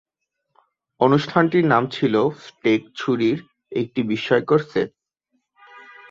[1.01, 2.15] অনুষ্ঠানটির নাম ছিল
[2.39, 3.37] "স্টেক ছুরির
[3.71, 4.89] একটি বিস্ময়কর সেট"।